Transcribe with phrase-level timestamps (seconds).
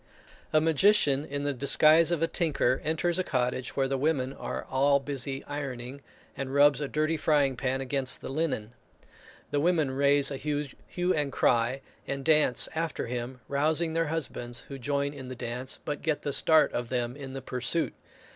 [0.51, 4.63] A magician, in the disguise of a tinker, enters a cottage where the women are
[4.71, 6.01] all busy ironing,
[6.35, 8.73] and rubs a dirty frying pan against the linen.
[9.51, 14.79] The women raise a hue and cry, and dance after him, rousing their husbands, who
[14.79, 17.93] join in the dance, but get the start of them in the pursuit.